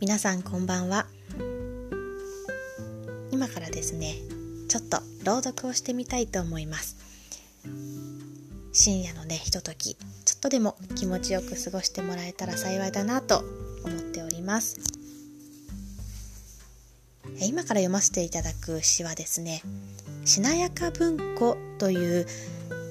[0.00, 1.04] 皆さんこんばんは。
[3.30, 4.14] 今からですね
[4.70, 6.96] ちょっと朗読をしてみたいと思います。
[8.72, 13.44] 深夜のねひとときちょっとでも気持ちよく過ごしてもらえたら幸いだなと
[13.84, 14.80] 思っております。
[17.42, 19.60] 今から読ませていただく詩はですね
[20.24, 22.26] しなやか文庫という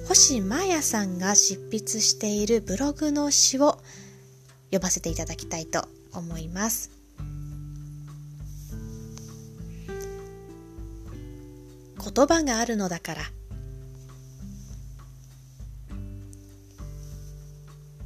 [0.07, 3.79] 星真也さんが執筆しているブログの詩を
[4.65, 6.98] 読ませていただきたいと思います。
[12.13, 13.21] 言葉があるのだから。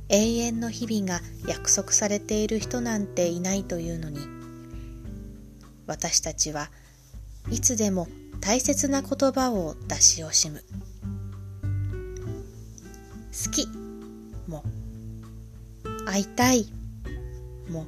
[0.09, 4.19] 永遠の日々が約束されている人なんていないというのに
[5.87, 6.69] 私たちは
[7.49, 8.07] いつでも
[8.39, 10.63] 大切な言葉を出し惜しむ。
[13.31, 13.67] 好き
[14.47, 14.63] も
[16.05, 16.71] 会いたい
[17.71, 17.87] も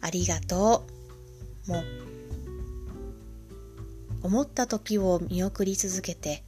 [0.00, 0.86] ありがと
[1.68, 1.82] うも
[4.22, 6.44] 思った時を見送り続けて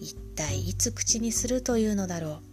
[0.00, 2.46] 一体いつ口にするというのだろう。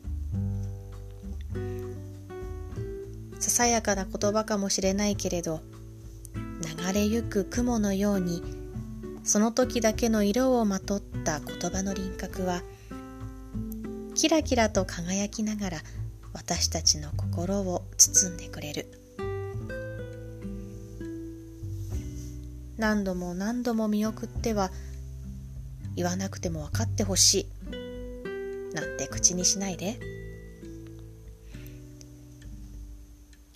[3.40, 5.60] ささやかな言葉かもしれないけれど
[6.62, 8.42] 流れゆく雲のように
[9.26, 12.62] その時だけの色をまとった言葉の輪郭は
[14.16, 15.78] キラキラと輝きながら
[16.34, 19.03] 私たちの心を包んでくれる。
[22.84, 24.70] 何度も何度も見送っては
[25.96, 28.76] 言わなくても分かってほしい。
[28.76, 29.98] なんて口にしないで。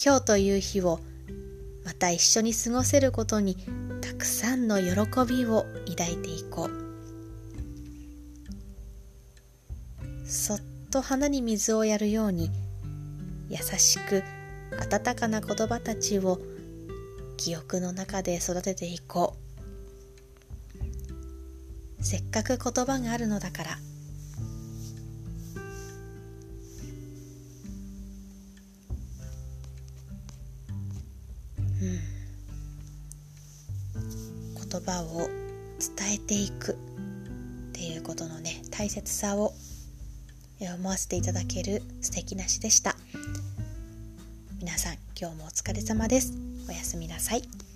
[0.01, 1.01] 今日という日を
[1.83, 3.57] また一緒に過ごせることに
[3.99, 4.89] たくさんの喜
[5.29, 6.71] びを抱いていこう。
[10.25, 12.49] そっと花に水をやるように
[13.49, 14.23] 優しく
[14.79, 16.39] 温かな言葉たちを
[17.37, 19.37] 記憶の中で育てていこ
[21.99, 22.03] う。
[22.03, 23.77] せっかく言葉があるのだから。
[31.81, 31.99] うん。
[34.69, 35.29] 言葉を
[35.79, 36.73] 伝えていく。
[36.73, 36.75] っ
[37.73, 39.53] ていうことのね大切さを
[40.59, 42.95] 思わせていただける素敵な詩でした。
[44.59, 46.46] 皆さん今日もお疲れ様です。
[46.67, 47.66] おやすみなさい。